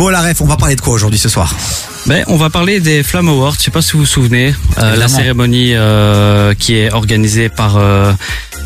Bon, 0.00 0.08
la 0.08 0.22
ref, 0.22 0.40
on 0.40 0.46
va 0.46 0.56
parler 0.56 0.76
de 0.76 0.80
quoi 0.80 0.94
aujourd'hui 0.94 1.18
ce 1.18 1.28
soir 1.28 1.54
Ben, 2.06 2.24
on 2.26 2.36
va 2.36 2.48
parler 2.48 2.80
des 2.80 3.02
Flamme 3.02 3.28
Awards. 3.28 3.56
Je 3.58 3.64
sais 3.64 3.70
pas 3.70 3.82
si 3.82 3.92
vous 3.92 3.98
vous 3.98 4.06
souvenez, 4.06 4.54
euh, 4.78 4.96
la 4.96 5.08
cérémonie 5.08 5.74
euh, 5.74 6.54
qui 6.54 6.76
est 6.76 6.90
organisée 6.90 7.50
par 7.50 7.76
euh, 7.76 8.10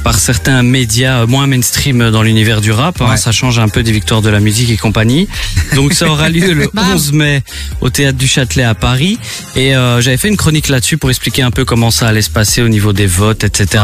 par 0.04 0.18
certains 0.18 0.62
médias 0.62 1.22
euh, 1.22 1.26
moins 1.26 1.46
mainstream 1.46 2.10
dans 2.10 2.22
l'univers 2.22 2.60
du 2.60 2.70
rap. 2.70 3.00
hein. 3.00 3.16
Ça 3.16 3.32
change 3.32 3.58
un 3.58 3.68
peu 3.68 3.82
des 3.82 3.90
victoires 3.90 4.22
de 4.22 4.28
la 4.28 4.38
musique 4.38 4.70
et 4.70 4.76
compagnie. 4.76 5.26
Donc 5.74 5.94
ça 5.94 6.06
aura 6.08 6.28
lieu 6.28 6.52
le 6.52 6.70
Bam. 6.74 6.84
11 6.92 7.12
mai 7.14 7.42
au 7.80 7.88
théâtre 7.88 8.18
du 8.18 8.28
Châtelet 8.28 8.62
à 8.64 8.74
Paris. 8.74 9.18
Et 9.56 9.74
euh, 9.74 10.00
j'avais 10.00 10.18
fait 10.18 10.28
une 10.28 10.36
chronique 10.36 10.68
là-dessus 10.68 10.98
pour 10.98 11.10
expliquer 11.10 11.42
un 11.42 11.50
peu 11.50 11.64
comment 11.64 11.90
ça 11.90 12.06
allait 12.06 12.22
se 12.22 12.30
passer 12.30 12.62
au 12.62 12.68
niveau 12.68 12.92
des 12.92 13.06
votes, 13.06 13.44
etc. 13.44 13.82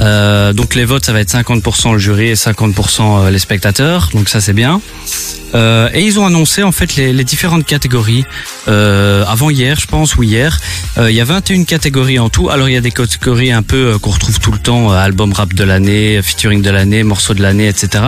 Euh, 0.00 0.52
donc 0.52 0.74
les 0.74 0.84
votes, 0.84 1.04
ça 1.06 1.12
va 1.12 1.20
être 1.20 1.32
50% 1.32 1.92
le 1.92 1.98
jury 1.98 2.28
et 2.28 2.34
50% 2.34 3.30
les 3.30 3.38
spectateurs. 3.38 4.10
Donc 4.12 4.28
ça 4.28 4.40
c'est 4.40 4.52
bien. 4.52 4.80
Euh, 5.54 5.88
et 5.94 6.04
ils 6.04 6.18
ont 6.18 6.26
annoncé 6.26 6.64
en 6.64 6.72
fait 6.72 6.96
les, 6.96 7.12
les 7.12 7.22
différentes 7.22 7.64
catégories 7.64 8.24
euh, 8.66 9.24
avant 9.28 9.50
hier, 9.50 9.78
je 9.78 9.86
pense, 9.86 10.16
ou 10.16 10.24
hier. 10.24 10.58
Euh, 10.98 11.10
il 11.10 11.16
y 11.16 11.20
a 11.20 11.24
21 11.24 11.62
catégories 11.62 12.18
en 12.18 12.28
tout. 12.28 12.50
Alors 12.50 12.68
il 12.68 12.72
y 12.72 12.76
a 12.76 12.80
des 12.80 12.90
catégories 12.90 13.52
un 13.52 13.62
peu 13.62 13.92
euh, 13.92 13.98
qu'on 13.98 14.10
retrouve 14.10 14.40
tout 14.40 14.50
le 14.50 14.58
temps 14.58 14.90
euh, 14.92 14.96
album 14.96 15.32
rap 15.32 15.43
de 15.52 15.64
l'année, 15.64 16.20
featuring 16.22 16.62
de 16.62 16.70
l'année, 16.70 17.02
morceau 17.02 17.34
de 17.34 17.42
l'année, 17.42 17.68
etc. 17.68 18.02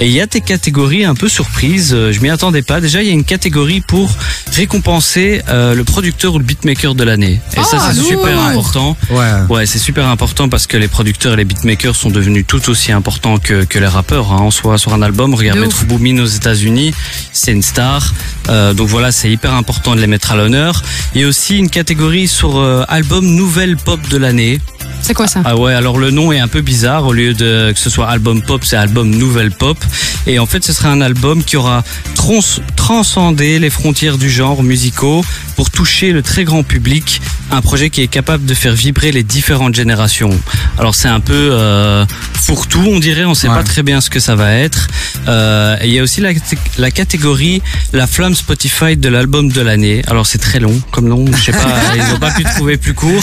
Et 0.00 0.06
il 0.06 0.12
y 0.12 0.20
a 0.20 0.26
des 0.26 0.40
catégories 0.40 1.04
un 1.04 1.14
peu 1.14 1.28
surprises. 1.28 1.92
euh, 1.94 2.12
je 2.12 2.20
m'y 2.20 2.30
attendais 2.30 2.62
pas. 2.62 2.80
Déjà 2.80 3.02
il 3.02 3.06
y 3.08 3.10
a 3.10 3.14
une 3.14 3.24
catégorie 3.24 3.80
pour 3.80 4.10
récompenser 4.56 5.42
euh, 5.48 5.74
le 5.74 5.84
producteur 5.84 6.34
ou 6.34 6.38
le 6.38 6.44
beatmaker 6.44 6.94
de 6.94 7.04
l'année. 7.04 7.40
Et 7.56 7.62
ça 7.62 7.78
Ah, 7.80 7.92
c'est 7.94 8.00
super 8.02 8.38
important. 8.40 8.96
Ouais. 9.10 9.30
Ouais, 9.48 9.66
c'est 9.66 9.78
super 9.78 10.06
important 10.06 10.48
parce 10.48 10.66
que 10.66 10.76
les 10.76 10.88
producteurs 10.88 11.34
et 11.34 11.36
les 11.36 11.44
beatmakers 11.44 11.96
sont 11.96 12.10
devenus 12.10 12.44
tout 12.46 12.70
aussi 12.70 12.92
importants 12.92 13.38
que, 13.38 13.64
que 13.64 13.78
les 13.78 13.86
rappeurs 13.86 14.32
hein, 14.32 14.38
en 14.40 14.50
soi 14.50 14.78
sur 14.78 14.94
un 14.94 15.02
album. 15.02 15.34
Regarde 15.34 15.58
De 15.58 15.64
Metro. 15.64 15.84
Boomin 15.86 16.18
aux 16.22 16.26
États-Unis, 16.26 16.94
c'est 17.32 17.52
une 17.52 17.62
star. 17.62 18.14
Euh, 18.48 18.72
donc 18.74 18.88
voilà, 18.88 19.12
c'est 19.12 19.30
hyper 19.30 19.52
important 19.54 19.94
de 19.94 20.00
les 20.00 20.06
mettre 20.06 20.32
à 20.32 20.36
l'honneur. 20.36 20.82
Il 21.14 21.20
y 21.20 21.24
a 21.24 21.28
aussi 21.28 21.58
une 21.58 21.70
catégorie 21.70 22.28
sur 22.28 22.58
euh, 22.58 22.84
album 22.88 23.24
nouvelle 23.26 23.76
pop 23.76 24.00
de 24.08 24.16
l'année. 24.16 24.60
C'est 25.02 25.14
quoi 25.14 25.26
ça 25.26 25.42
Ah 25.44 25.56
ouais, 25.56 25.74
alors 25.74 25.98
le 25.98 26.10
nom 26.10 26.32
est 26.32 26.38
un 26.38 26.48
peu 26.48 26.60
bizarre. 26.60 27.04
Au 27.06 27.12
lieu 27.12 27.34
de 27.34 27.72
que 27.72 27.78
ce 27.78 27.90
soit 27.90 28.08
album 28.08 28.40
pop, 28.40 28.62
c'est 28.64 28.76
album 28.76 29.10
nouvelle 29.10 29.50
pop. 29.50 29.76
Et 30.26 30.38
en 30.38 30.46
fait, 30.46 30.64
ce 30.64 30.72
sera 30.72 30.90
un 30.90 31.00
album 31.00 31.42
qui 31.42 31.56
aura 31.56 31.82
trans- 32.14 32.38
transcendé 32.76 33.58
les 33.58 33.70
frontières 33.70 34.16
du 34.16 34.30
genre 34.30 34.62
musicaux 34.62 35.24
pour 35.56 35.70
toucher 35.70 36.12
le 36.12 36.22
très 36.22 36.44
grand 36.44 36.62
public. 36.62 37.20
Un 37.50 37.60
projet 37.60 37.90
qui 37.90 38.00
est 38.00 38.06
capable 38.08 38.44
de 38.46 38.54
faire 38.54 38.72
vibrer 38.74 39.12
les 39.12 39.22
différentes 39.24 39.74
générations. 39.74 40.30
Alors 40.78 40.94
c'est 40.94 41.08
un 41.08 41.20
peu 41.20 41.34
euh, 41.52 42.06
fourre-tout, 42.34 42.84
on 42.86 42.98
dirait. 43.00 43.24
On 43.24 43.34
sait 43.34 43.48
Ouais. 43.48 43.56
pas 43.56 43.64
très 43.64 43.82
bien 43.82 44.00
ce 44.00 44.08
que 44.08 44.20
ça 44.20 44.36
va 44.36 44.52
être. 44.54 44.86
Euh, 45.28 45.76
et 45.82 45.88
il 45.88 45.92
y 45.94 45.98
a 45.98 46.02
aussi 46.02 46.20
la, 46.20 46.30
la 46.78 46.90
catégorie 46.92 47.60
la 47.92 48.06
flamme 48.06 48.34
Spotify 48.34 48.96
de 48.96 49.08
l'album 49.08 49.50
de 49.50 49.60
l'année. 49.60 50.02
Alors 50.06 50.26
c'est 50.26 50.38
très 50.38 50.60
long 50.60 50.80
comme 50.92 51.08
nom. 51.08 51.24
Je 51.36 51.42
sais 51.42 51.52
pas, 51.52 51.66
ils 51.96 52.14
ont 52.14 52.18
pas 52.18 52.30
pu 52.30 52.44
trouver 52.44 52.76
plus 52.76 52.94
court. 52.94 53.22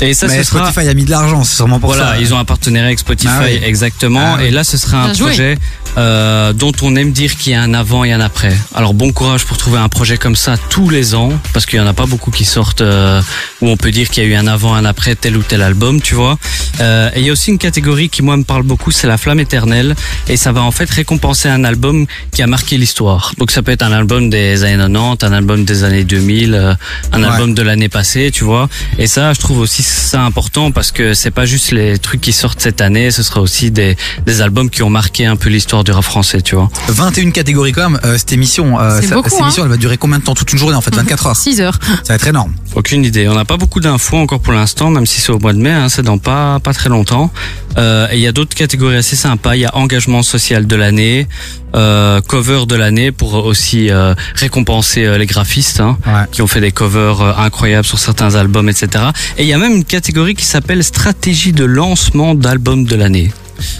Et 0.00 0.14
ça, 0.14 0.26
Mais 0.28 0.38
ce 0.38 0.42
sera. 0.44 0.70
Spotify 0.70 0.88
a 0.88 0.94
mis 0.94 1.04
de 1.04 1.10
l'argent, 1.10 1.42
c'est 1.44 1.56
sûrement 1.56 1.80
pour 1.80 1.90
Voilà, 1.90 2.14
ça. 2.14 2.20
ils 2.20 2.32
ont 2.32 2.38
un 2.38 2.44
partenariat 2.44 2.86
avec 2.86 2.98
Spotify, 3.00 3.28
Ah 3.32 3.42
oui. 3.44 3.60
exactement. 3.64 4.20
Ah 4.22 4.36
oui. 4.38 4.46
Et 4.46 4.50
là, 4.50 4.62
ce 4.64 4.76
sera 4.76 4.98
un 5.02 5.12
Bien 5.12 5.14
joué. 5.14 5.58
Euh, 5.98 6.52
dont 6.52 6.72
on 6.82 6.94
aime 6.96 7.12
dire 7.12 7.36
qu'il 7.36 7.52
y 7.52 7.54
a 7.54 7.60
un 7.62 7.74
avant 7.74 8.04
et 8.04 8.12
un 8.12 8.20
après. 8.20 8.56
Alors 8.74 8.94
bon 8.94 9.12
courage 9.12 9.44
pour 9.44 9.56
trouver 9.56 9.78
un 9.78 9.88
projet 9.88 10.16
comme 10.16 10.36
ça 10.36 10.56
tous 10.70 10.88
les 10.90 11.14
ans, 11.14 11.32
parce 11.52 11.66
qu'il 11.66 11.78
y 11.78 11.82
en 11.82 11.86
a 11.86 11.92
pas 11.92 12.06
beaucoup 12.06 12.30
qui 12.30 12.44
sortent 12.44 12.80
euh, 12.80 13.20
où 13.60 13.68
on 13.68 13.76
peut 13.76 13.90
dire 13.90 14.08
qu'il 14.08 14.22
y 14.22 14.26
a 14.26 14.28
eu 14.30 14.34
un 14.34 14.46
avant, 14.46 14.74
un 14.74 14.84
après 14.84 15.16
tel 15.16 15.36
ou 15.36 15.42
tel 15.42 15.60
album, 15.62 16.00
tu 16.00 16.14
vois. 16.14 16.38
Euh, 16.80 17.10
et 17.14 17.20
il 17.20 17.26
y 17.26 17.30
a 17.30 17.32
aussi 17.32 17.50
une 17.50 17.58
catégorie 17.58 18.08
qui 18.08 18.22
moi 18.22 18.36
me 18.36 18.44
parle 18.44 18.62
beaucoup, 18.62 18.90
c'est 18.92 19.06
la 19.08 19.18
flamme 19.18 19.40
éternelle, 19.40 19.94
et 20.28 20.36
ça 20.36 20.52
va 20.52 20.62
en 20.62 20.70
fait 20.70 20.88
récompenser 20.88 21.48
un 21.48 21.64
album 21.64 22.06
qui 22.32 22.42
a 22.42 22.46
marqué 22.46 22.78
l'histoire. 22.78 23.32
Donc 23.38 23.50
ça 23.50 23.62
peut 23.62 23.72
être 23.72 23.82
un 23.82 23.92
album 23.92 24.30
des 24.30 24.62
années 24.64 24.76
90, 24.76 25.24
un 25.26 25.32
album 25.32 25.64
des 25.64 25.84
années 25.84 26.04
2000, 26.04 26.54
euh, 26.54 26.74
un 27.12 27.22
Ouais. 27.22 27.28
album 27.28 27.54
de 27.54 27.62
l'année 27.62 27.88
passée, 27.88 28.30
tu 28.32 28.44
vois. 28.44 28.68
Et 28.98 29.06
ça, 29.08 29.32
je 29.32 29.40
trouve 29.40 29.58
aussi 29.58 29.82
ça 29.82 30.22
important 30.22 30.70
parce 30.70 30.92
que 30.92 31.14
c'est 31.14 31.32
pas 31.32 31.44
juste 31.46 31.72
les 31.72 31.98
trucs 31.98 32.20
qui 32.20 32.32
sortent 32.32 32.60
cette 32.60 32.80
année, 32.80 33.10
ce 33.10 33.22
sera 33.24 33.40
aussi 33.40 33.70
des, 33.72 33.96
des 34.24 34.40
albums 34.40 34.70
qui 34.70 34.82
ont 34.84 34.90
marqué 34.90 35.26
un 35.26 35.34
peu 35.36 35.48
l'histoire 35.48 35.82
du 35.88 35.92
rap 35.92 36.04
français, 36.04 36.42
tu 36.42 36.54
vois. 36.54 36.68
21 36.88 37.30
catégories 37.30 37.72
quand 37.72 37.88
même. 37.88 38.00
Euh, 38.04 38.18
cette 38.18 38.32
émission, 38.32 38.78
euh, 38.78 39.00
C'est 39.00 39.06
ça- 39.06 39.14
beaucoup, 39.14 39.30
cette 39.30 39.38
hein. 39.40 39.44
émission, 39.44 39.62
elle 39.64 39.70
va 39.70 39.78
durer 39.78 39.96
combien 39.96 40.18
de 40.18 40.22
temps? 40.24 40.34
Toute 40.34 40.52
une 40.52 40.58
journée 40.58 40.76
en 40.76 40.82
fait, 40.82 40.94
24 40.94 41.26
heures. 41.28 41.36
6 41.36 41.62
heures. 41.62 41.78
Ça 41.82 42.10
va 42.10 42.14
être 42.16 42.26
énorme. 42.26 42.52
Aucune 42.74 43.04
idée. 43.06 43.26
On 43.26 43.34
n'a 43.34 43.46
pas 43.46 43.56
beaucoup 43.56 43.80
d'infos 43.80 44.18
encore 44.18 44.40
pour 44.40 44.52
l'instant, 44.52 44.90
même 44.90 45.06
si 45.06 45.20
c'est 45.22 45.32
au 45.32 45.38
mois 45.38 45.54
de 45.54 45.58
mai, 45.58 45.70
hein, 45.70 45.88
c'est 45.88 46.02
dans 46.02 46.18
pas 46.18 46.58
pas 46.60 46.74
très 46.74 46.90
longtemps. 46.90 47.30
Euh, 47.78 48.06
et 48.10 48.16
il 48.16 48.20
y 48.20 48.26
a 48.26 48.32
d'autres 48.32 48.54
catégories 48.54 48.96
assez 48.96 49.16
sympas. 49.16 49.54
Il 49.56 49.60
y 49.60 49.64
a 49.64 49.74
engagement 49.76 50.22
social 50.22 50.66
de 50.66 50.76
l'année, 50.76 51.26
euh, 51.74 52.20
cover 52.20 52.66
de 52.66 52.74
l'année 52.76 53.10
pour 53.10 53.32
aussi 53.46 53.90
euh, 53.90 54.14
récompenser 54.34 55.04
euh, 55.06 55.16
les 55.16 55.26
graphistes 55.26 55.80
hein, 55.80 55.96
Ouais. 56.06 56.24
qui 56.32 56.42
ont 56.42 56.46
fait 56.46 56.60
des 56.60 56.72
covers 56.72 57.20
euh, 57.22 57.32
incroyables 57.38 57.86
sur 57.86 57.98
certains 57.98 58.34
albums, 58.34 58.68
etc. 58.68 59.04
Et 59.38 59.44
il 59.44 59.48
y 59.48 59.54
a 59.54 59.58
même 59.58 59.72
une 59.74 59.84
catégorie 59.84 60.34
qui 60.34 60.44
s'appelle 60.44 60.84
stratégie 60.84 61.52
de 61.52 61.64
lancement 61.64 62.34
d'album 62.34 62.84
de 62.84 62.94
l'année. 62.96 63.30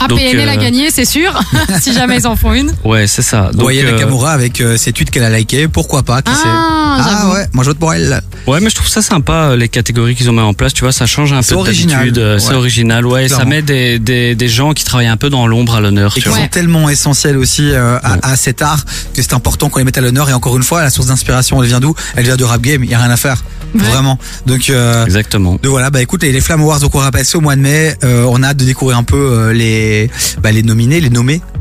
APNL 0.00 0.48
euh, 0.48 0.52
a 0.52 0.56
gagné, 0.56 0.90
c'est 0.90 1.04
sûr, 1.04 1.32
si 1.80 1.92
jamais 1.92 2.16
ils 2.18 2.26
en 2.26 2.36
font 2.36 2.52
une. 2.52 2.72
Ouais, 2.84 3.06
c'est 3.06 3.22
ça. 3.22 3.50
Donc, 3.52 3.62
Voyez 3.62 3.84
euh, 3.84 3.92
Nakamura 3.92 4.32
avec 4.32 4.60
euh, 4.60 4.76
ses 4.76 4.92
tweets 4.92 5.10
qu'elle 5.10 5.24
a 5.24 5.30
likés, 5.30 5.68
pourquoi 5.68 6.02
pas 6.02 6.22
Qui 6.22 6.32
sait 6.32 6.40
Ah, 6.44 6.96
Ah 7.28 7.30
ouais, 7.32 7.46
moi 7.52 7.64
je 7.64 7.70
vote 7.70 7.78
pour 7.78 7.92
elle. 7.94 8.20
Ouais, 8.46 8.60
mais 8.60 8.70
je 8.70 8.74
trouve 8.74 8.88
ça 8.88 9.02
sympa 9.02 9.32
euh, 9.32 9.56
les 9.56 9.68
catégories 9.68 10.14
qu'ils 10.14 10.28
ont 10.30 10.32
mis 10.32 10.40
en 10.40 10.54
place. 10.54 10.72
Tu 10.74 10.82
vois, 10.82 10.92
ça 10.92 11.06
change 11.06 11.32
un 11.32 11.42
C'est 11.42 11.54
peu 11.54 11.60
original, 11.60 11.98
d'habitude. 11.98 12.18
euh, 12.18 12.38
C'est 12.38 12.50
ouais. 12.50 12.54
original, 12.56 13.06
ouais. 13.06 13.26
et 13.26 13.28
Ça 13.28 13.44
met 13.44 13.62
des, 13.62 13.98
des 13.98 14.34
des 14.34 14.48
gens 14.48 14.72
qui 14.72 14.84
travaillent 14.84 15.06
un 15.06 15.16
peu 15.16 15.30
dans 15.30 15.46
l'ombre 15.46 15.74
à 15.76 15.80
l'honneur. 15.80 16.12
Et 16.12 16.20
Tu 16.20 16.22
qui 16.22 16.28
vois. 16.28 16.38
sont 16.38 16.48
tellement 16.48 16.88
essentiels 16.88 17.36
aussi 17.36 17.70
euh, 17.70 17.98
à, 18.02 18.12
Ouais. 18.14 18.18
à 18.22 18.36
cet 18.36 18.62
art 18.62 18.84
que 19.14 19.22
c'est 19.22 19.34
important 19.34 19.68
qu'on 19.68 19.78
les 19.80 19.84
mette 19.84 19.98
à 19.98 20.00
l'honneur. 20.00 20.28
Et 20.30 20.32
encore 20.32 20.56
une 20.56 20.62
fois, 20.62 20.82
la 20.82 20.90
source 20.90 21.08
d'inspiration, 21.08 21.62
elle 21.62 21.68
vient 21.68 21.80
d'où? 21.80 21.94
Elle 22.16 22.24
vient 22.24 22.36
de 22.36 22.44
rap 22.44 22.60
game. 22.62 22.82
Il 22.84 22.90
y 22.90 22.94
a 22.94 22.98
rien 22.98 23.10
à 23.10 23.16
faire, 23.16 23.42
Ouais. 23.74 23.82
vraiment. 23.82 24.18
Donc 24.46 24.70
euh, 24.70 25.04
Exactement. 25.04 25.52
Donc 25.52 25.66
voilà, 25.66 25.90
bah 25.90 26.00
écoute, 26.00 26.22
les, 26.22 26.32
les 26.32 26.40
Flamme 26.40 26.62
Awards, 26.62 26.80
donc 26.80 26.94
on 26.94 26.98
rappelle, 26.98 27.24
c'est 27.26 27.36
au 27.36 27.40
mois 27.42 27.54
de 27.56 27.60
mai. 27.60 27.94
Euh, 28.04 28.24
on 28.28 28.42
a 28.42 28.48
hâte 28.48 28.56
de 28.56 28.64
découvrir 28.64 28.96
un 28.96 29.02
peu 29.02 29.16
euh, 29.16 29.52
les, 29.68 30.10
bah, 30.42 30.52
les 30.52 30.62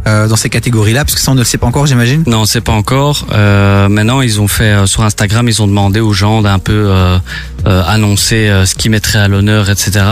euh, 0.07 0.27
dans 0.27 0.35
ces 0.35 0.49
catégories-là, 0.49 1.03
parce 1.03 1.15
que 1.15 1.21
ça 1.21 1.31
on 1.31 1.33
ne 1.35 1.39
le 1.39 1.45
sait 1.45 1.57
pas 1.57 1.67
encore, 1.67 1.85
j'imagine. 1.85 2.23
Non, 2.27 2.45
c'est 2.45 2.61
pas 2.61 2.71
encore. 2.71 3.27
Euh, 3.33 3.89
maintenant, 3.89 4.21
ils 4.21 4.39
ont 4.39 4.47
fait 4.47 4.63
euh, 4.63 4.85
sur 4.85 5.03
Instagram, 5.03 5.47
ils 5.47 5.61
ont 5.61 5.67
demandé 5.67 5.99
aux 5.99 6.13
gens 6.13 6.41
d'un 6.41 6.59
peu 6.59 6.71
euh, 6.87 7.17
euh, 7.65 7.83
annoncer 7.85 8.49
ce 8.65 8.75
qu'ils 8.75 8.91
mettraient 8.91 9.19
à 9.19 9.27
l'honneur, 9.27 9.69
etc. 9.69 10.05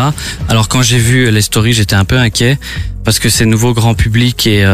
Alors 0.50 0.68
quand 0.68 0.82
j'ai 0.82 0.98
vu 0.98 1.32
les 1.32 1.42
stories, 1.42 1.74
j'étais 1.74 1.96
un 1.96 2.06
peu 2.06 2.18
inquiet 2.18 2.58
parce 3.06 3.20
que 3.20 3.30
c'est 3.30 3.46
nouveau 3.46 3.74
grand 3.74 3.94
public 3.94 4.48
et 4.48 4.66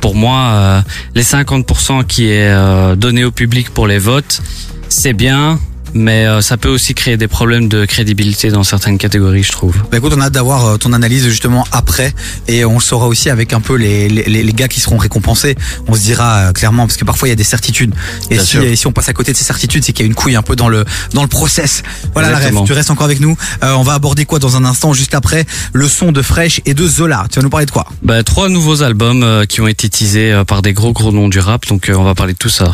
pour 0.00 0.14
moi, 0.14 0.82
les 1.14 1.22
50% 1.22 2.04
qui 2.04 2.28
est 2.30 2.52
donné 2.96 3.24
au 3.24 3.30
public 3.30 3.70
pour 3.70 3.86
les 3.86 3.98
votes, 3.98 4.42
c'est 4.88 5.12
bien. 5.14 5.58
Mais 5.94 6.26
euh, 6.26 6.40
ça 6.40 6.56
peut 6.56 6.68
aussi 6.68 6.94
créer 6.94 7.16
des 7.16 7.28
problèmes 7.28 7.68
de 7.68 7.84
crédibilité 7.84 8.50
dans 8.50 8.64
certaines 8.64 8.98
catégories, 8.98 9.42
je 9.42 9.52
trouve. 9.52 9.76
Bah 9.90 9.98
écoute, 9.98 10.12
on 10.16 10.20
a 10.20 10.24
hâte 10.24 10.32
d'avoir 10.32 10.66
euh, 10.66 10.76
ton 10.76 10.92
analyse 10.92 11.28
justement 11.28 11.66
après, 11.72 12.14
et 12.48 12.64
on 12.64 12.74
le 12.74 12.80
saura 12.80 13.06
aussi 13.06 13.30
avec 13.30 13.52
un 13.52 13.60
peu 13.60 13.74
les, 13.74 14.08
les, 14.08 14.24
les 14.24 14.52
gars 14.52 14.68
qui 14.68 14.80
seront 14.80 14.96
récompensés. 14.96 15.56
On 15.88 15.94
se 15.94 16.00
dira 16.00 16.36
euh, 16.36 16.52
clairement, 16.52 16.86
parce 16.86 16.96
que 16.96 17.04
parfois 17.04 17.28
il 17.28 17.30
y 17.30 17.32
a 17.32 17.36
des 17.36 17.44
certitudes. 17.44 17.94
Et 18.30 18.38
si, 18.38 18.58
et 18.58 18.76
si 18.76 18.86
on 18.86 18.92
passe 18.92 19.08
à 19.08 19.12
côté 19.12 19.32
de 19.32 19.36
ces 19.36 19.44
certitudes, 19.44 19.84
c'est 19.84 19.92
qu'il 19.92 20.04
y 20.04 20.06
a 20.06 20.10
une 20.10 20.14
couille 20.14 20.36
un 20.36 20.42
peu 20.42 20.56
dans 20.56 20.68
le 20.68 20.84
dans 21.12 21.22
le 21.22 21.28
process. 21.28 21.82
Voilà 22.14 22.30
la 22.30 22.38
ref, 22.38 22.64
tu 22.64 22.72
restes 22.72 22.90
encore 22.90 23.04
avec 23.04 23.20
nous. 23.20 23.36
Euh, 23.62 23.72
on 23.72 23.82
va 23.82 23.94
aborder 23.94 24.24
quoi 24.24 24.38
dans 24.38 24.56
un 24.56 24.64
instant, 24.64 24.92
juste 24.92 25.14
après 25.14 25.44
le 25.72 25.88
son 25.88 26.12
de 26.12 26.22
Fresh 26.22 26.60
et 26.66 26.74
de 26.74 26.86
Zola. 26.86 27.26
Tu 27.30 27.38
vas 27.38 27.42
nous 27.42 27.50
parler 27.50 27.66
de 27.66 27.70
quoi? 27.70 27.86
Bah, 28.02 28.22
trois 28.22 28.48
nouveaux 28.48 28.82
albums 28.82 29.22
euh, 29.22 29.44
qui 29.44 29.60
ont 29.60 29.68
été 29.68 29.88
teasés 29.88 30.32
euh, 30.32 30.44
par 30.44 30.62
des 30.62 30.72
gros 30.72 30.92
gros 30.92 31.12
noms 31.12 31.28
du 31.28 31.38
rap, 31.38 31.66
donc 31.66 31.88
euh, 31.88 31.94
on 31.94 32.04
va 32.04 32.14
parler 32.14 32.32
de 32.32 32.38
tout 32.38 32.48
ça. 32.48 32.70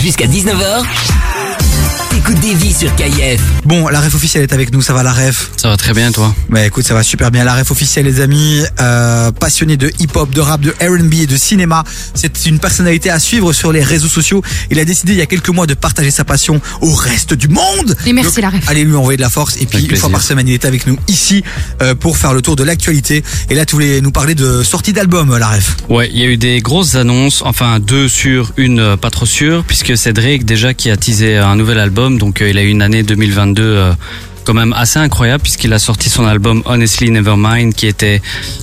Jusqu'à 0.00 0.26
19h, 0.26 0.82
écoute 2.16 2.40
des 2.40 2.54
vies 2.54 2.72
sur 2.72 2.94
KIF. 2.96 3.40
Bon, 3.64 3.88
la 3.88 4.00
ref 4.00 4.14
officielle 4.14 4.42
est 4.42 4.52
avec 4.52 4.72
nous, 4.72 4.82
ça 4.82 4.92
va 4.92 5.02
la 5.02 5.12
ref? 5.12 5.50
Ça 5.56 5.68
va 5.68 5.76
très 5.76 5.92
bien, 5.92 6.12
toi? 6.12 6.34
Bah 6.50 6.64
écoute, 6.66 6.84
ça 6.84 6.94
va 6.94 7.02
super 7.02 7.30
bien. 7.30 7.44
La 7.44 7.54
ref 7.54 7.70
officielle, 7.70 8.06
les 8.06 8.20
amis, 8.20 8.62
euh, 8.80 9.30
passionné 9.32 9.76
de 9.76 9.90
hip-hop, 9.98 10.30
de 10.30 10.40
rap, 10.40 10.60
de 10.60 10.70
R&B 10.80 11.14
et 11.14 11.26
de 11.26 11.36
cinéma. 11.36 11.84
C'est 12.14 12.46
une 12.46 12.58
personnalité 12.58 13.10
à 13.10 13.18
suivre 13.18 13.52
sur 13.52 13.72
les 13.72 13.82
réseaux 13.82 14.08
sociaux. 14.08 14.42
Il 14.70 14.78
a 14.78 14.84
décidé 14.84 15.12
il 15.12 15.18
y 15.18 15.22
a 15.22 15.26
quelques 15.26 15.48
mois 15.48 15.66
de 15.66 15.74
partager 15.74 16.10
sa 16.10 16.24
passion 16.24 16.60
au 16.80 16.92
reste 16.92 17.34
du 17.34 17.48
monde. 17.48 17.96
Et 18.06 18.12
merci, 18.12 18.40
la 18.40 18.50
ref. 18.50 18.68
Allez 18.68 18.84
lui 18.84 18.94
envoyer 18.94 19.16
de 19.16 19.22
la 19.22 19.30
force. 19.30 19.56
Et 19.56 19.66
puis 19.66 19.78
Avec 19.78 19.92
une 19.92 19.96
fois 19.96 20.10
par 20.10 20.22
semaine, 20.22 20.48
il 20.48 20.54
est 20.54 20.64
avec 20.64 20.86
nous 20.86 20.98
ici 21.08 21.42
euh, 21.80 21.94
pour 21.94 22.18
faire 22.18 22.34
le 22.34 22.42
tour 22.42 22.56
de 22.56 22.64
l'actualité. 22.64 23.22
Et 23.50 23.54
là, 23.54 23.64
tu 23.64 23.74
voulais 23.74 24.00
nous 24.00 24.12
parler 24.12 24.34
de 24.34 24.62
sortie 24.62 24.92
d'album, 24.92 25.36
la 25.36 25.48
ref. 25.48 25.76
Ouais, 25.88 26.10
il 26.12 26.18
y 26.18 26.22
a 26.24 26.26
eu 26.26 26.36
des 26.36 26.60
grosses 26.60 26.94
annonces, 26.94 27.42
enfin 27.44 27.80
deux 27.80 28.08
sur 28.08 28.52
une 28.56 28.80
euh, 28.80 28.96
pas 28.96 29.10
trop 29.10 29.26
sûre, 29.26 29.64
puisque 29.66 29.96
c'est 29.96 30.12
Drake 30.12 30.44
déjà 30.44 30.74
qui 30.74 30.90
a 30.90 30.96
teasé 30.96 31.36
un 31.36 31.56
nouvel 31.56 31.78
album, 31.78 32.01
donc 32.10 32.40
euh, 32.42 32.50
il 32.50 32.58
a 32.58 32.62
eu 32.62 32.68
une 32.68 32.82
année 32.82 33.02
2022 33.02 33.62
euh, 33.62 33.92
quand 34.44 34.54
même 34.54 34.72
assez 34.72 34.98
incroyable 34.98 35.42
puisqu'il 35.42 35.72
a 35.72 35.78
sorti 35.78 36.10
son 36.10 36.26
album 36.26 36.62
Honestly 36.64 37.10
Nevermind 37.10 37.74
qui 37.74 37.86
était 37.86 38.20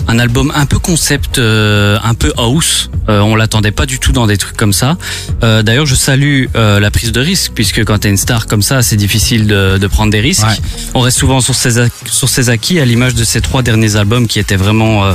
un 0.07 0.19
album 0.19 0.51
un 0.55 0.65
peu 0.65 0.77
concept, 0.79 1.37
euh, 1.39 1.97
un 2.03 2.13
peu 2.13 2.33
house. 2.37 2.89
Euh, 3.07 3.21
on 3.21 3.35
l'attendait 3.35 3.71
pas 3.71 3.85
du 3.85 3.97
tout 3.99 4.11
dans 4.11 4.27
des 4.27 4.37
trucs 4.37 4.57
comme 4.57 4.73
ça. 4.73 4.97
Euh, 5.43 5.63
D'ailleurs, 5.63 5.85
je 5.85 5.95
salue 5.95 6.45
la 6.55 6.91
prise 6.91 7.11
de 7.11 7.19
risque 7.19 7.53
puisque 7.55 7.83
quand 7.85 7.99
t'es 7.99 8.09
une 8.09 8.17
star 8.17 8.45
comme 8.45 8.61
ça, 8.61 8.81
c'est 8.81 8.97
difficile 8.97 9.47
de, 9.47 9.77
de 9.77 9.87
prendre 9.87 10.11
des 10.11 10.19
risques. 10.19 10.45
Ouais. 10.45 10.55
On 10.93 10.99
reste 10.99 11.17
souvent 11.17 11.41
sur 11.41 11.55
ses, 11.55 11.87
sur 12.05 12.29
ses 12.29 12.49
acquis 12.49 12.79
à 12.79 12.85
l'image 12.85 13.15
de 13.15 13.23
ses 13.23 13.41
trois 13.41 13.61
derniers 13.61 13.95
albums 13.95 14.27
qui 14.27 14.39
étaient 14.39 14.57
vraiment 14.57 15.05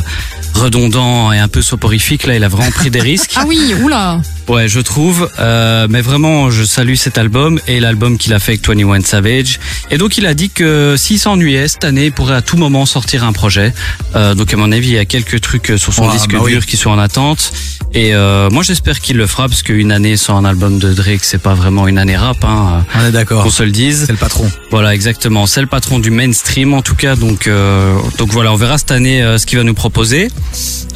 euh, 0.56 0.60
redondants 0.60 1.32
et 1.32 1.38
un 1.38 1.48
peu 1.48 1.62
soporifiques. 1.62 2.26
Là, 2.26 2.36
il 2.36 2.44
a 2.44 2.48
vraiment 2.48 2.70
pris 2.70 2.90
des 2.90 3.00
risques. 3.12 3.32
Ah 3.36 3.44
oui, 3.46 3.74
oula. 3.82 4.20
Ouais, 4.48 4.68
je 4.68 4.80
trouve. 4.80 5.30
Euh, 5.38 5.86
mais 5.88 6.00
vraiment, 6.02 6.50
je 6.50 6.64
salue 6.64 6.94
cet 6.94 7.16
album 7.18 7.58
et 7.66 7.80
l'album 7.80 8.18
qu'il 8.18 8.32
a 8.34 8.38
fait 8.38 8.52
avec 8.52 8.66
21 8.68 9.00
Savage. 9.02 9.58
Et 9.90 9.96
donc, 9.98 10.18
il 10.18 10.26
a 10.26 10.34
dit 10.34 10.50
que 10.50 10.96
s'il 10.98 11.18
s'ennuyait 11.18 11.68
cette 11.68 11.84
année, 11.84 12.06
il 12.06 12.12
pourrait 12.12 12.34
à 12.36 12.42
tout 12.42 12.56
moment 12.56 12.84
sortir 12.86 13.24
un 13.24 13.32
projet. 13.32 13.72
Euh, 14.16 14.34
donc, 14.34 14.52
à 14.52 14.56
mon 14.56 14.70
avis, 14.72 14.88
il 14.88 14.94
y 14.94 14.98
a 14.98 15.04
quelques 15.06 15.40
trucs 15.40 15.72
sur 15.76 15.92
son 15.94 16.06
Ouais, 16.06 16.12
disque 16.12 16.32
bah 16.32 16.38
oui. 16.42 16.52
dur 16.52 16.66
qui 16.66 16.76
sont 16.76 16.90
en 16.90 16.98
attente. 16.98 17.52
Et 17.94 18.12
euh, 18.14 18.50
moi, 18.50 18.62
j'espère 18.64 19.00
qu'il 19.00 19.16
le 19.16 19.26
fera 19.26 19.48
parce 19.48 19.62
qu'une 19.62 19.92
année 19.92 20.16
sans 20.16 20.36
un 20.36 20.44
album 20.44 20.78
de 20.78 20.92
Drake, 20.92 21.22
c'est 21.24 21.38
pas 21.40 21.54
vraiment 21.54 21.86
une 21.88 21.96
année 21.98 22.16
rap. 22.16 22.44
Hein, 22.44 22.84
On 22.96 23.06
est 23.06 23.12
d'accord. 23.12 23.44
qu'on 23.44 23.50
se 23.50 23.62
le 23.62 23.70
dise. 23.70 24.04
C'est 24.06 24.12
le 24.12 24.18
patron. 24.18 24.50
Voilà, 24.70 24.94
exactement. 24.94 25.46
C'est 25.46 25.60
le 25.60 25.68
patron 25.68 26.00
du 26.00 26.10
mainstream 26.10 26.74
en 26.74 26.82
tout 26.82 26.96
cas. 26.96 27.14
Donc, 27.16 27.46
euh, 27.46 27.94
donc 28.18 28.30
voilà, 28.32 28.52
on 28.52 28.56
verra 28.56 28.78
cette 28.78 28.90
année 28.90 29.22
euh, 29.22 29.38
ce 29.38 29.46
qu'il 29.46 29.58
va 29.58 29.64
nous 29.64 29.74
proposer. 29.74 30.28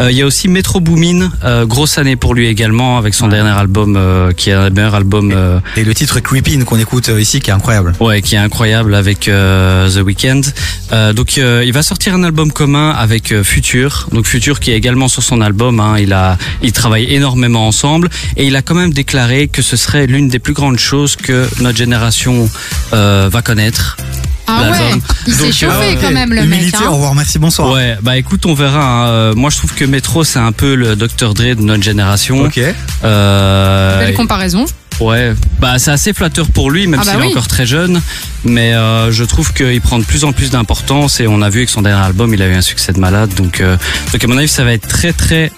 Euh, 0.01 0.11
Il 0.13 0.17
y 0.17 0.23
a 0.23 0.27
aussi 0.27 0.47
Metro 0.49 0.79
Boomin, 0.81 1.31
euh, 1.45 1.67
grosse 1.67 1.99
année 1.99 2.15
pour 2.17 2.35
lui 2.35 2.47
également 2.47 2.99
avec 2.99 3.15
son 3.15 3.27
dernier 3.29 3.51
album 3.51 3.97
euh, 3.97 4.33
qui 4.33 4.51
est 4.51 4.53
un 4.53 4.71
meilleur 4.71 4.95
album. 4.95 5.33
euh, 5.35 5.59
Et 5.77 5.83
le 5.85 5.93
titre 5.95 6.21
Creepin 6.21 6.63
qu'on 6.65 6.79
écoute 6.79 7.11
ici 7.19 7.41
qui 7.41 7.51
est 7.51 7.53
incroyable. 7.53 7.93
Ouais, 8.01 8.23
qui 8.23 8.37
est 8.37 8.39
incroyable 8.39 8.95
avec 8.95 9.21
The 9.23 10.01
Weeknd. 10.05 10.43
Donc, 11.15 11.37
il 11.37 11.73
va 11.73 11.83
sortir 11.83 12.15
un 12.15 12.23
album 12.23 12.53
commun 12.53 12.91
avec 12.91 13.43
Future. 13.43 14.09
Donc, 14.13 14.27
Future 14.27 14.61
qui 14.61 14.71
est 14.71 14.77
également 14.77 15.09
sur 15.09 15.23
son 15.23 15.41
album. 15.41 15.81
Hein, 15.81 15.97
il 15.99 16.13
a, 16.13 16.39
il 16.63 16.73
travaille 16.73 17.13
énormément 17.13 17.67
ensemble 17.67 18.09
et 18.37 18.47
il 18.47 18.55
a 18.57 18.63
quand 18.63 18.75
même 18.75 18.93
déclaré 18.93 19.49
que 19.49 19.63
ce 19.63 19.77
serait 19.77 20.07
l'une 20.07 20.29
des 20.29 20.39
plus 20.39 20.53
grandes 20.55 20.79
choses 20.79 21.17
que 21.17 21.49
notre 21.61 21.77
génération 21.79 22.49
euh, 22.93 23.29
va 23.31 23.43
connaître. 23.43 23.97
Ah 24.51 24.71
ouais, 24.71 25.01
il 25.27 25.35
s'est 25.35 25.53
chauffé 25.53 25.97
euh, 25.97 26.01
quand 26.01 26.11
même 26.11 26.31
le 26.33 26.43
mec. 26.47 26.59
Humilité, 26.61 26.79
hein. 26.83 26.89
au 26.89 26.95
revoir, 26.95 27.15
merci, 27.15 27.39
bonsoir. 27.39 27.71
Ouais, 27.73 27.97
bah 28.03 28.17
écoute, 28.17 28.47
on 28.47 28.55
verra. 28.55 28.81
hein. 28.83 29.09
Euh, 29.09 29.35
Moi, 29.35 29.51
je 29.51 29.59
trouve 29.59 29.75
que 29.75 29.85
Metro, 29.85 30.25
c'est 30.25 30.39
un 30.39 30.53
peu 30.53 30.75
le 30.75 30.97
Dr 30.97 31.35
Dre 31.35 31.55
de 31.55 31.63
notre 31.63 31.83
génération. 31.83 32.41
Ok. 32.45 32.59
Euh, 33.05 33.99
Belle 34.07 34.15
comparaison. 34.15 34.65
Ouais, 35.01 35.35
bah 35.61 35.79
c'est 35.79 35.91
assez 35.91 36.13
flatteur 36.13 36.49
pour 36.49 36.71
lui, 36.71 36.87
même 36.87 37.01
Ah 37.01 37.05
bah 37.05 37.13
s'il 37.13 37.21
est 37.21 37.27
encore 37.33 37.47
très 37.47 37.67
jeune. 37.67 38.01
Mais 38.45 38.75
euh, 38.75 39.13
je 39.13 39.25
trouve 39.25 39.53
qu'il 39.53 39.81
prend 39.81 39.99
de 39.99 40.05
plus 40.05 40.25
en 40.25 40.33
plus 40.33 40.51
d'importance 40.51 41.21
et 41.21 41.27
on 41.27 41.43
a 41.43 41.51
vu 41.51 41.61
avec 41.61 41.71
son 41.71 41.83
dernier 41.83 42.05
album, 42.05 42.35
il 42.35 42.43
a 42.43 42.49
eu 42.49 42.55
un 42.55 42.63
succès 42.63 42.93
de 42.93 42.99
malade. 42.99 43.33
Donc, 43.35 43.61
euh, 43.61 43.77
donc 44.13 44.25
à 44.25 44.27
mon 44.27 44.37
avis, 44.37 44.49
ça 44.49 44.65
va 44.65 44.73
être 44.73 44.89
très 44.89 45.13
très 45.13 45.53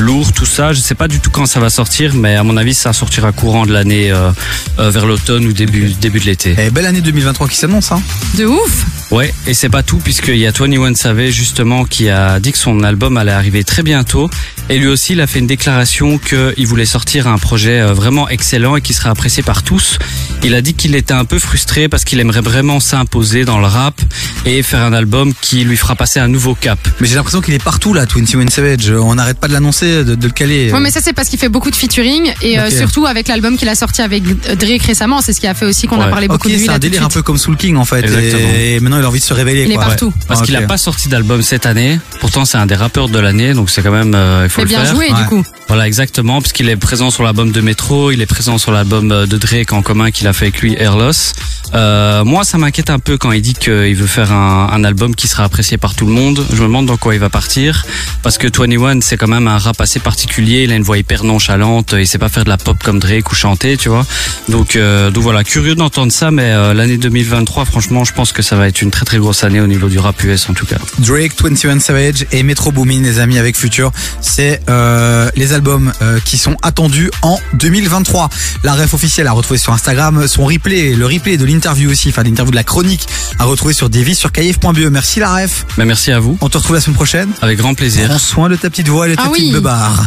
lourd 0.00 0.32
tout 0.32 0.46
ça. 0.46 0.72
Je 0.72 0.80
sais 0.80 0.94
pas 0.94 1.08
du 1.08 1.20
tout 1.20 1.30
quand 1.30 1.46
ça 1.46 1.60
va 1.60 1.70
sortir, 1.70 2.14
mais 2.14 2.36
à 2.36 2.42
mon 2.42 2.56
avis, 2.56 2.74
ça 2.74 2.92
sortira 2.92 3.32
courant 3.32 3.66
de 3.66 3.72
l'année 3.72 4.10
euh, 4.10 4.30
euh, 4.78 4.90
vers 4.90 5.06
l'automne 5.06 5.46
ou 5.46 5.52
début 5.52 5.94
début 6.00 6.20
de 6.20 6.26
l'été. 6.26 6.54
Et 6.58 6.70
belle 6.70 6.86
année 6.86 7.00
2023 7.00 7.48
qui 7.48 7.56
s'annonce, 7.56 7.92
hein. 7.92 8.02
De 8.36 8.46
ouf. 8.46 8.86
Ouais, 9.10 9.32
et 9.46 9.54
c'est 9.54 9.68
pas 9.68 9.82
tout 9.82 9.98
puisqu'il 9.98 10.36
y 10.38 10.46
a 10.46 10.50
21 10.50 10.94
Savage 10.94 11.32
justement 11.32 11.84
qui 11.84 12.08
a 12.08 12.40
dit 12.40 12.52
que 12.52 12.58
son 12.58 12.82
album 12.82 13.16
allait 13.16 13.32
arriver 13.32 13.62
très 13.62 13.82
bientôt 13.82 14.28
et 14.68 14.78
lui 14.78 14.86
aussi 14.88 15.12
il 15.12 15.20
a 15.20 15.26
fait 15.26 15.38
une 15.38 15.46
déclaration 15.46 16.18
qu'il 16.18 16.66
voulait 16.66 16.86
sortir 16.86 17.26
un 17.28 17.38
projet 17.38 17.80
euh, 17.80 17.92
vraiment 17.92 18.28
excellent 18.28 18.76
et 18.76 18.80
qui 18.80 18.92
serait 18.94 19.08
apprécié 19.08 19.42
par 19.42 19.62
tous. 19.62 19.98
Il 20.42 20.54
a 20.54 20.60
dit 20.60 20.74
qu'il 20.74 20.94
était 20.94 21.14
un 21.14 21.24
peu 21.24 21.38
frustré 21.38 21.88
parce 21.88 22.04
qu'il 22.04 22.20
aimerait 22.20 22.40
vraiment 22.40 22.78
s'imposer 22.80 23.44
dans 23.44 23.58
le 23.58 23.66
rap 23.66 24.00
et 24.44 24.62
faire 24.62 24.80
un 24.82 24.92
album 24.92 25.32
qui 25.40 25.64
lui 25.64 25.76
fera 25.76 25.94
passer 25.96 26.20
un 26.20 26.28
nouveau 26.28 26.54
cap. 26.54 26.78
Mais 27.00 27.06
j'ai 27.08 27.14
l'impression 27.16 27.40
qu'il 27.40 27.54
est 27.54 27.62
partout 27.62 27.94
là, 27.94 28.04
21 28.12 28.48
Savage. 28.48 28.90
On 28.90 29.14
n'arrête 29.14 29.38
pas 29.38 29.48
de 29.48 29.52
l'annoncer, 29.52 30.04
de, 30.04 30.14
de 30.14 30.26
le 30.26 30.32
caler. 30.32 30.72
Ouais, 30.72 30.80
mais 30.80 30.90
ça 30.90 31.00
c'est 31.02 31.12
parce 31.12 31.28
qu'il 31.28 31.38
fait 31.38 31.48
beaucoup 31.48 31.70
de 31.70 31.76
featuring 31.76 32.32
et 32.42 32.58
euh, 32.58 32.70
surtout 32.70 33.06
avec 33.06 33.28
l'album 33.28 33.56
qu'il 33.56 33.68
a 33.68 33.74
sorti 33.74 34.02
avec 34.02 34.22
Drake 34.24 34.82
récemment, 34.82 35.20
c'est 35.20 35.32
ce 35.32 35.40
qui 35.40 35.46
a 35.46 35.54
fait 35.54 35.66
aussi 35.66 35.86
qu'on 35.86 36.00
a 36.00 36.04
Ouais. 36.06 36.10
parlé 36.10 36.28
beaucoup 36.28 36.48
de 36.48 36.54
lui 36.54 36.64
c'est 36.64 36.70
un 36.70 36.78
délire 36.78 37.04
un 37.04 37.08
peu 37.08 37.22
comme 37.22 37.38
Soul 37.38 37.56
King 37.56 37.76
en 37.76 37.84
fait. 37.84 38.00
Exactement. 38.04 38.48
Et 38.56 38.78
maintenant 38.80 38.98
il 38.98 39.04
a 39.04 39.08
envie 39.08 39.18
de 39.18 39.24
se 39.24 39.34
révéler. 39.34 39.64
Il 39.64 39.72
est 39.72 39.76
partout. 39.76 40.12
Parce 40.28 40.40
Ah, 40.42 40.44
qu'il 40.44 40.56
ok. 40.56 40.62
a 40.62 40.66
pas 40.66 40.76
sorti 40.78 41.08
d'album 41.08 41.42
cette 41.42 41.66
année. 41.66 41.98
Pourtant 42.20 42.44
c'est 42.44 42.58
un 42.58 42.66
des 42.66 42.76
rappeurs 42.76 43.08
de 43.08 43.18
l'année, 43.18 43.54
donc 43.54 43.70
c'est 43.70 43.82
quand 43.82 43.90
même 43.90 44.14
euh, 44.14 44.44
faut 44.56 44.62
le 44.62 44.68
bien 44.68 44.84
faire. 44.84 44.94
joué 44.94 45.10
Ouais. 45.10 45.22
du 45.22 45.28
coup. 45.28 45.44
Voilà, 45.68 45.86
exactement, 45.86 46.40
puisqu'il 46.40 46.68
est 46.68 46.76
présent 46.76 47.10
sur 47.10 47.22
l'album 47.22 47.50
de 47.52 47.60
Metro, 47.60 48.10
il 48.12 48.20
est 48.22 48.26
présent 48.26 48.56
sur 48.58 48.72
l'album 48.72 49.10
euh, 49.10 49.26
de 49.26 49.36
Drake 49.36 49.72
en 49.72 49.82
commun 49.82 50.10
qu'il 50.10 50.26
a 50.26 50.32
fait 50.32 50.46
avec 50.46 50.60
lui, 50.60 50.74
Airloss. 50.78 51.32
Euh, 51.74 52.24
moi, 52.24 52.44
ça 52.44 52.56
m'inquiète 52.58 52.90
un 52.90 53.00
peu 53.00 53.18
quand 53.18 53.32
il 53.32 53.42
dit 53.42 53.54
qu'il 53.54 53.96
veut 53.96 54.06
faire 54.06 54.32
un, 54.32 54.68
un 54.72 54.84
album 54.84 55.14
qui 55.14 55.26
sera 55.26 55.44
apprécié 55.44 55.76
par 55.76 55.94
tout 55.94 56.06
le 56.06 56.12
monde. 56.12 56.44
Je 56.50 56.56
me 56.56 56.62
demande 56.62 56.86
dans 56.86 56.96
quoi 56.96 57.14
il 57.14 57.20
va 57.20 57.30
partir, 57.30 57.84
parce 58.22 58.38
que 58.38 58.46
21, 58.46 59.00
c'est 59.00 59.16
quand 59.16 59.26
même 59.28 59.48
un 59.48 59.58
rap 59.58 59.80
assez 59.80 59.98
particulier, 59.98 60.62
il 60.62 60.72
a 60.72 60.76
une 60.76 60.82
voix 60.84 60.98
hyper 60.98 61.24
nonchalante, 61.24 61.94
il 61.98 62.06
sait 62.06 62.18
pas 62.18 62.28
faire 62.28 62.44
de 62.44 62.48
la 62.48 62.58
pop 62.58 62.76
comme 62.82 62.98
Drake 63.00 63.30
ou 63.30 63.34
chanter, 63.34 63.76
tu 63.76 63.88
vois. 63.88 64.06
Donc, 64.48 64.76
euh, 64.76 65.10
donc 65.10 65.22
voilà, 65.24 65.42
curieux 65.42 65.74
d'entendre 65.74 66.12
ça, 66.12 66.30
mais 66.30 66.44
euh, 66.52 66.74
l'année 66.74 66.96
2023, 66.98 67.64
franchement, 67.64 68.04
je 68.04 68.12
pense 68.12 68.32
que 68.32 68.42
ça 68.42 68.54
va 68.56 68.68
être 68.68 68.82
une 68.82 68.90
très 68.90 69.04
très 69.04 69.18
grosse 69.18 69.42
année 69.44 69.60
au 69.60 69.66
niveau 69.66 69.88
du 69.88 69.98
rap 69.98 70.22
US 70.22 70.48
en 70.48 70.54
tout 70.54 70.66
cas. 70.66 70.76
Drake, 71.00 71.32
21 71.40 71.80
Savage 71.80 72.26
et 72.32 72.42
Metro 72.44 72.70
Boomin, 72.70 73.02
les 73.02 73.18
amis, 73.18 73.38
avec 73.38 73.56
Future. 73.56 73.90
C'est 74.20 74.45
euh, 74.68 75.28
les 75.36 75.52
albums 75.52 75.92
euh, 76.02 76.18
qui 76.24 76.38
sont 76.38 76.56
attendus 76.62 77.10
en 77.22 77.38
2023. 77.54 78.28
La 78.64 78.74
ref 78.74 78.94
officielle 78.94 79.26
à 79.26 79.32
retrouver 79.32 79.58
sur 79.58 79.72
Instagram. 79.72 80.26
Son 80.28 80.44
replay, 80.46 80.94
le 80.94 81.06
replay 81.06 81.36
de 81.36 81.44
l'interview 81.44 81.90
aussi, 81.90 82.08
enfin 82.10 82.22
l'interview 82.22 82.50
de 82.50 82.56
la 82.56 82.64
chronique 82.64 83.06
à 83.38 83.44
retrouver 83.44 83.74
sur 83.74 83.88
Davis 83.90 84.18
sur 84.18 84.32
kaif.be. 84.32 84.78
Merci 84.90 85.20
la 85.20 85.34
ref. 85.34 85.64
Mais 85.78 85.84
merci 85.84 86.12
à 86.12 86.18
vous, 86.18 86.36
On 86.40 86.48
te 86.48 86.58
retrouve 86.58 86.76
la 86.76 86.80
semaine 86.82 86.96
prochaine. 86.96 87.30
avec 87.42 87.58
grand 87.58 87.74
plaisir. 87.74 88.08
Prends 88.08 88.18
soin 88.18 88.48
de 88.48 88.56
ta 88.56 88.70
petite 88.70 88.88
voix 88.88 89.06
et 89.06 89.10
de 89.12 89.16
ta 89.16 89.22
Ah 89.26 89.28
petite 89.30 89.46
oui. 89.46 89.52
beubare. 89.52 90.04